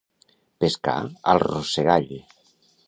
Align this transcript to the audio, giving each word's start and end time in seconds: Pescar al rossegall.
Pescar 0.63 0.95
al 1.35 1.43
rossegall. 1.47 2.13